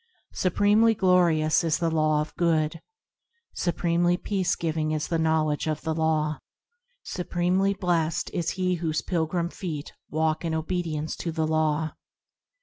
[0.33, 2.81] Supremely glorious is the Law of Good,
[3.53, 6.39] Supremely peace giving is the knowledge of the Law,
[7.03, 11.91] Supremely blessed is he whose pilgrim feet walk in obedience to the Law.